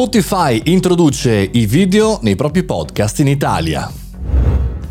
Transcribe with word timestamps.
Spotify 0.00 0.58
introduce 0.64 1.50
i 1.52 1.66
video 1.66 2.20
nei 2.22 2.34
propri 2.34 2.64
podcast 2.64 3.18
in 3.18 3.26
Italia. 3.26 3.99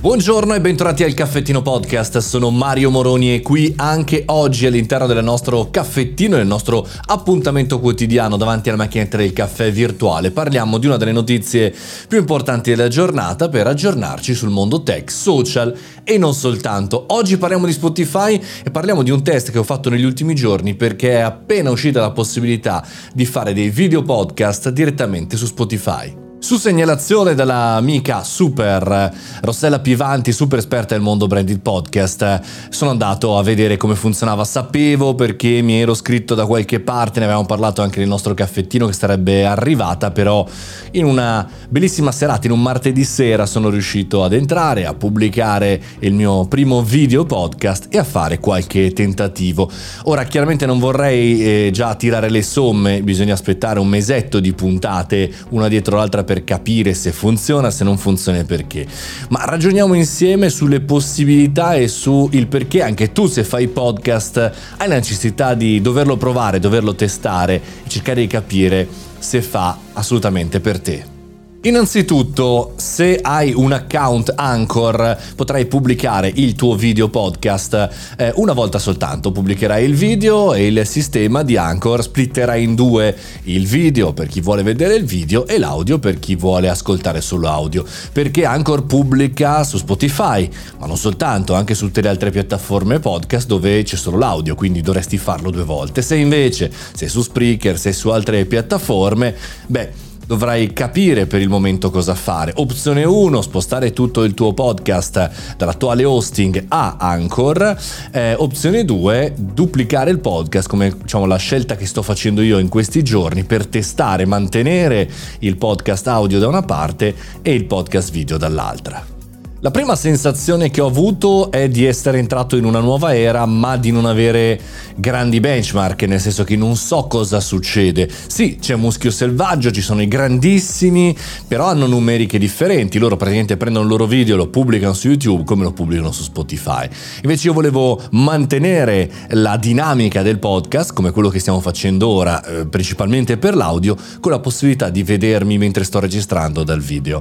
Buongiorno 0.00 0.54
e 0.54 0.60
bentornati 0.60 1.02
al 1.02 1.12
Caffettino 1.12 1.60
Podcast, 1.60 2.18
sono 2.18 2.50
Mario 2.50 2.88
Moroni 2.88 3.34
e 3.34 3.42
qui 3.42 3.72
anche 3.74 4.22
oggi 4.26 4.64
all'interno 4.64 5.08
del 5.08 5.24
nostro 5.24 5.70
caffettino, 5.72 6.36
del 6.36 6.46
nostro 6.46 6.86
appuntamento 7.06 7.80
quotidiano 7.80 8.36
davanti 8.36 8.68
alla 8.68 8.78
macchinetta 8.78 9.16
del 9.16 9.32
caffè 9.32 9.72
virtuale, 9.72 10.30
parliamo 10.30 10.78
di 10.78 10.86
una 10.86 10.98
delle 10.98 11.10
notizie 11.10 11.74
più 12.06 12.16
importanti 12.16 12.70
della 12.70 12.86
giornata 12.86 13.48
per 13.48 13.66
aggiornarci 13.66 14.34
sul 14.34 14.50
mondo 14.50 14.84
tech, 14.84 15.10
social 15.10 15.76
e 16.04 16.16
non 16.16 16.32
soltanto. 16.32 17.06
Oggi 17.08 17.36
parliamo 17.36 17.66
di 17.66 17.72
Spotify 17.72 18.40
e 18.62 18.70
parliamo 18.70 19.02
di 19.02 19.10
un 19.10 19.24
test 19.24 19.50
che 19.50 19.58
ho 19.58 19.64
fatto 19.64 19.90
negli 19.90 20.04
ultimi 20.04 20.36
giorni 20.36 20.76
perché 20.76 21.14
è 21.14 21.20
appena 21.22 21.70
uscita 21.70 21.98
la 21.98 22.12
possibilità 22.12 22.86
di 23.12 23.26
fare 23.26 23.52
dei 23.52 23.70
video 23.70 24.04
podcast 24.04 24.68
direttamente 24.68 25.36
su 25.36 25.46
Spotify. 25.46 26.26
Su 26.40 26.56
segnalazione 26.56 27.34
dall'amica 27.34 28.22
super 28.22 29.12
Rossella 29.42 29.80
Pivanti, 29.80 30.30
super 30.32 30.60
esperta 30.60 30.94
del 30.94 31.02
mondo 31.02 31.26
branded 31.26 31.58
podcast, 31.58 32.40
sono 32.70 32.92
andato 32.92 33.36
a 33.36 33.42
vedere 33.42 33.76
come 33.76 33.96
funzionava. 33.96 34.44
Sapevo 34.44 35.16
perché 35.16 35.60
mi 35.62 35.80
ero 35.80 35.94
scritto 35.94 36.36
da 36.36 36.46
qualche 36.46 36.78
parte, 36.78 37.18
ne 37.18 37.24
avevamo 37.24 37.44
parlato 37.44 37.82
anche 37.82 37.98
nel 37.98 38.08
nostro 38.08 38.34
caffettino 38.34 38.86
che 38.86 38.92
sarebbe 38.92 39.44
arrivata, 39.44 40.12
però 40.12 40.46
in 40.92 41.06
una 41.06 41.46
bellissima 41.68 42.12
serata, 42.12 42.46
in 42.46 42.52
un 42.52 42.62
martedì 42.62 43.02
sera, 43.02 43.44
sono 43.44 43.68
riuscito 43.68 44.22
ad 44.22 44.32
entrare, 44.32 44.86
a 44.86 44.94
pubblicare 44.94 45.82
il 45.98 46.14
mio 46.14 46.46
primo 46.46 46.82
video 46.82 47.24
podcast 47.24 47.88
e 47.90 47.98
a 47.98 48.04
fare 48.04 48.38
qualche 48.38 48.92
tentativo. 48.92 49.68
Ora, 50.04 50.22
chiaramente 50.22 50.66
non 50.66 50.78
vorrei 50.78 51.66
eh, 51.66 51.70
già 51.72 51.96
tirare 51.96 52.30
le 52.30 52.42
somme, 52.42 53.02
bisogna 53.02 53.34
aspettare 53.34 53.80
un 53.80 53.88
mesetto 53.88 54.38
di 54.38 54.52
puntate, 54.52 55.30
una 55.50 55.66
dietro 55.66 55.96
l'altra 55.96 56.26
per 56.28 56.44
capire 56.44 56.92
se 56.92 57.10
funziona, 57.10 57.70
se 57.70 57.84
non 57.84 57.96
funziona 57.96 58.36
e 58.36 58.44
perché. 58.44 58.86
Ma 59.30 59.46
ragioniamo 59.46 59.94
insieme 59.94 60.50
sulle 60.50 60.80
possibilità 60.80 61.72
e 61.72 61.88
sul 61.88 62.46
perché 62.48 62.82
anche 62.82 63.12
tu 63.12 63.26
se 63.26 63.44
fai 63.44 63.68
podcast 63.68 64.36
hai 64.76 64.88
la 64.88 64.96
necessità 64.96 65.54
di 65.54 65.80
doverlo 65.80 66.18
provare, 66.18 66.58
doverlo 66.58 66.94
testare 66.94 67.54
e 67.54 67.88
cercare 67.88 68.20
di 68.20 68.26
capire 68.26 68.86
se 69.18 69.40
fa 69.40 69.78
assolutamente 69.94 70.60
per 70.60 70.80
te. 70.80 71.17
Innanzitutto, 71.62 72.74
se 72.76 73.18
hai 73.20 73.52
un 73.52 73.72
account 73.72 74.32
Anchor, 74.36 75.18
potrai 75.34 75.66
pubblicare 75.66 76.30
il 76.32 76.54
tuo 76.54 76.76
video 76.76 77.08
podcast 77.08 77.88
eh, 78.16 78.32
una 78.36 78.52
volta 78.52 78.78
soltanto. 78.78 79.32
Pubblicherai 79.32 79.84
il 79.84 79.96
video 79.96 80.54
e 80.54 80.68
il 80.68 80.86
sistema 80.86 81.42
di 81.42 81.56
Anchor 81.56 82.00
splitterà 82.00 82.54
in 82.54 82.76
due 82.76 83.12
il 83.42 83.66
video 83.66 84.12
per 84.12 84.28
chi 84.28 84.40
vuole 84.40 84.62
vedere 84.62 84.94
il 84.94 85.04
video 85.04 85.48
e 85.48 85.58
l'audio 85.58 85.98
per 85.98 86.20
chi 86.20 86.36
vuole 86.36 86.68
ascoltare 86.68 87.20
solo 87.20 87.48
audio. 87.48 87.84
Perché 88.12 88.44
Anchor 88.44 88.86
pubblica 88.86 89.64
su 89.64 89.78
Spotify, 89.78 90.48
ma 90.78 90.86
non 90.86 90.96
soltanto, 90.96 91.54
anche 91.54 91.74
su 91.74 91.86
tutte 91.86 92.02
le 92.02 92.08
altre 92.08 92.30
piattaforme 92.30 93.00
podcast 93.00 93.48
dove 93.48 93.82
c'è 93.82 93.96
solo 93.96 94.16
l'audio, 94.16 94.54
quindi 94.54 94.80
dovresti 94.80 95.18
farlo 95.18 95.50
due 95.50 95.64
volte. 95.64 96.02
Se 96.02 96.14
invece 96.14 96.70
sei 96.92 97.08
su 97.08 97.20
Spreaker, 97.20 97.76
sei 97.76 97.92
su 97.92 98.10
altre 98.10 98.44
piattaforme, 98.44 99.34
beh 99.66 100.06
dovrai 100.28 100.74
capire 100.74 101.24
per 101.24 101.40
il 101.40 101.48
momento 101.48 101.90
cosa 101.90 102.14
fare. 102.14 102.52
Opzione 102.56 103.02
1, 103.02 103.40
spostare 103.40 103.94
tutto 103.94 104.24
il 104.24 104.34
tuo 104.34 104.52
podcast 104.52 105.56
dall'attuale 105.56 106.04
hosting 106.04 106.66
a 106.68 106.96
Anchor. 106.98 107.74
Eh, 108.12 108.34
opzione 108.34 108.84
2, 108.84 109.32
duplicare 109.38 110.10
il 110.10 110.18
podcast 110.18 110.68
come 110.68 110.94
diciamo 111.00 111.24
la 111.24 111.38
scelta 111.38 111.76
che 111.76 111.86
sto 111.86 112.02
facendo 112.02 112.42
io 112.42 112.58
in 112.58 112.68
questi 112.68 113.02
giorni 113.02 113.44
per 113.44 113.66
testare, 113.66 114.26
mantenere 114.26 115.08
il 115.38 115.56
podcast 115.56 116.06
audio 116.08 116.38
da 116.38 116.46
una 116.46 116.62
parte 116.62 117.14
e 117.40 117.54
il 117.54 117.64
podcast 117.64 118.10
video 118.10 118.36
dall'altra. 118.36 119.17
La 119.60 119.72
prima 119.72 119.96
sensazione 119.96 120.70
che 120.70 120.80
ho 120.80 120.86
avuto 120.86 121.50
è 121.50 121.68
di 121.68 121.84
essere 121.84 122.20
entrato 122.20 122.56
in 122.56 122.64
una 122.64 122.78
nuova 122.78 123.16
era, 123.16 123.44
ma 123.44 123.76
di 123.76 123.90
non 123.90 124.06
avere 124.06 124.60
grandi 124.94 125.40
benchmark, 125.40 126.04
nel 126.04 126.20
senso 126.20 126.44
che 126.44 126.54
non 126.54 126.76
so 126.76 127.08
cosa 127.08 127.40
succede. 127.40 128.08
Sì, 128.28 128.58
c'è 128.60 128.76
Muschio 128.76 129.10
Selvaggio, 129.10 129.72
ci 129.72 129.80
sono 129.80 130.00
i 130.00 130.06
grandissimi, 130.06 131.16
però 131.48 131.66
hanno 131.66 131.88
numeriche 131.88 132.38
differenti. 132.38 133.00
Loro 133.00 133.16
praticamente 133.16 133.56
prendono 133.56 133.84
il 133.84 133.90
loro 133.90 134.06
video, 134.06 134.36
lo 134.36 134.46
pubblicano 134.46 134.92
su 134.92 135.08
YouTube 135.08 135.42
come 135.42 135.64
lo 135.64 135.72
pubblicano 135.72 136.12
su 136.12 136.22
Spotify. 136.22 136.88
Invece 137.22 137.48
io 137.48 137.52
volevo 137.52 138.00
mantenere 138.12 139.10
la 139.30 139.56
dinamica 139.56 140.22
del 140.22 140.38
podcast, 140.38 140.92
come 140.92 141.10
quello 141.10 141.30
che 141.30 141.40
stiamo 141.40 141.58
facendo 141.58 142.06
ora, 142.06 142.44
eh, 142.44 142.66
principalmente 142.66 143.38
per 143.38 143.56
l'audio, 143.56 143.96
con 144.20 144.30
la 144.30 144.38
possibilità 144.38 144.88
di 144.88 145.02
vedermi 145.02 145.58
mentre 145.58 145.82
sto 145.82 145.98
registrando 145.98 146.62
dal 146.62 146.80
video. 146.80 147.20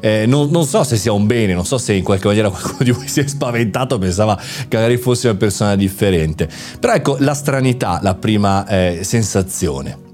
Eh, 0.00 0.26
non, 0.26 0.50
non 0.50 0.64
so 0.64 0.82
se 0.82 0.96
sia 0.96 1.12
un 1.12 1.26
bene, 1.26 1.54
non 1.54 1.64
so 1.64 1.74
so 1.76 1.78
se 1.78 1.92
in 1.94 2.02
qualche 2.02 2.26
maniera 2.26 2.50
qualcuno 2.50 2.78
di 2.80 2.90
voi 2.90 3.08
si 3.08 3.20
è 3.20 3.26
spaventato, 3.26 3.98
pensava 3.98 4.36
che 4.68 4.76
magari 4.76 4.96
fosse 4.96 5.28
una 5.28 5.38
persona 5.38 5.76
differente. 5.76 6.48
Però 6.78 6.92
ecco 6.92 7.16
la 7.20 7.34
stranità, 7.34 8.00
la 8.02 8.14
prima 8.14 8.66
eh, 8.66 9.00
sensazione. 9.02 10.05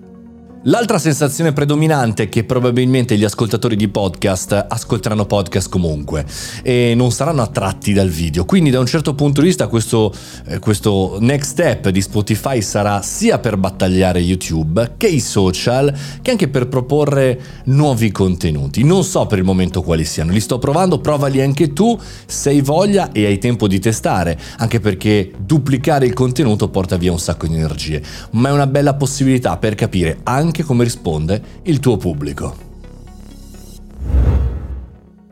L'altra 0.67 1.01
sensazione 1.01 1.53
predominante 1.53 2.23
è 2.23 2.29
che 2.29 2.45
probabilmente 2.45 3.19
gli 3.19 3.25
ascoltatori 3.25 3.75
di 3.75 3.89
podcast 3.89 4.67
ascolteranno 4.69 5.27
podcast 5.27 5.69
comunque 5.69 6.25
e 6.63 6.93
non 6.95 7.11
saranno 7.11 7.43
attratti 7.43 7.93
dal 7.93 8.09
video. 8.09 8.45
Quindi 8.45 8.71
da 8.71 8.79
un 8.79 8.87
certo 8.87 9.17
punto 9.17 9.41
di 9.41 9.49
vista 9.49 9.67
questo, 9.67 10.15
eh, 10.47 10.61
questo 10.61 11.17
next 11.19 11.51
step 11.51 11.89
di 11.89 12.01
Spotify 12.01 12.63
sarà 12.63 13.03
sia 13.03 13.41
per 13.41 13.57
battagliare 13.57 14.21
YouTube 14.21 14.93
che 14.99 15.09
i 15.09 15.19
social 15.19 15.93
che 16.23 16.31
anche 16.31 16.47
per 16.47 16.69
proporre 16.69 17.41
nuovi 17.65 18.13
contenuti. 18.13 18.85
Non 18.85 19.03
so 19.03 19.27
per 19.27 19.39
il 19.39 19.45
momento 19.45 19.83
quali 19.83 20.05
siano, 20.05 20.31
li 20.31 20.39
sto 20.39 20.61
provando, 20.61 21.01
provali 21.01 21.41
anche 21.41 21.73
tu 21.73 21.99
se 22.25 22.51
hai 22.51 22.61
voglia 22.61 23.11
e 23.11 23.27
hai 23.27 23.39
tempo 23.39 23.67
di 23.67 23.81
testare, 23.81 24.39
anche 24.59 24.79
perché 24.79 25.33
duplicare 25.37 26.07
il 26.07 26.13
contenuto 26.13 26.69
porta 26.69 26.97
via 26.97 27.11
un 27.11 27.19
sacco 27.19 27.49
di 27.49 27.57
energie, 27.57 28.01
ma 28.33 28.51
è 28.51 28.53
una 28.53 28.69
bella 28.69 28.95
possibilità 28.95 29.57
per 29.57 29.75
capire 29.75 30.21
anche 30.23 30.51
anche 30.53 30.65
come 30.65 30.85
risponde 30.85 31.43
il 31.63 31.81
tuo 31.81 31.97
pubblico. 31.97 32.71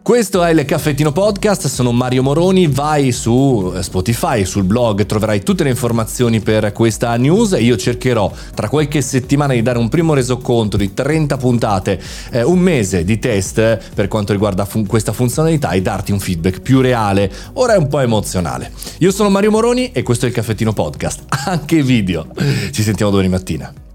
Questo 0.02 0.42
è 0.42 0.50
il 0.50 0.64
Caffettino 0.64 1.12
Podcast, 1.12 1.66
sono 1.66 1.92
Mario 1.92 2.22
Moroni, 2.22 2.66
vai 2.66 3.12
su 3.12 3.70
Spotify, 3.80 4.46
sul 4.46 4.64
blog, 4.64 5.04
troverai 5.04 5.42
tutte 5.42 5.62
le 5.62 5.68
informazioni 5.68 6.40
per 6.40 6.72
questa 6.72 7.14
news 7.16 7.52
e 7.52 7.62
io 7.62 7.76
cercherò 7.76 8.32
tra 8.54 8.70
qualche 8.70 9.02
settimana 9.02 9.52
di 9.52 9.60
dare 9.60 9.78
un 9.78 9.90
primo 9.90 10.14
resoconto 10.14 10.78
di 10.78 10.94
30 10.94 11.36
puntate, 11.36 12.00
eh, 12.32 12.42
un 12.42 12.58
mese 12.58 13.04
di 13.04 13.18
test 13.18 13.78
per 13.94 14.08
quanto 14.08 14.32
riguarda 14.32 14.64
fun- 14.64 14.86
questa 14.86 15.12
funzionalità 15.12 15.70
e 15.72 15.82
darti 15.82 16.12
un 16.12 16.18
feedback 16.18 16.60
più 16.60 16.80
reale, 16.80 17.30
ora 17.52 17.74
è 17.74 17.76
un 17.76 17.88
po' 17.88 18.00
emozionale. 18.00 18.72
Io 19.00 19.12
sono 19.12 19.28
Mario 19.28 19.50
Moroni 19.50 19.92
e 19.92 20.02
questo 20.02 20.24
è 20.24 20.28
il 20.28 20.34
Caffettino 20.34 20.72
Podcast, 20.72 21.24
anche 21.44 21.82
video. 21.82 22.26
Ci 22.70 22.82
sentiamo 22.82 23.10
domani 23.10 23.28
mattina. 23.28 23.89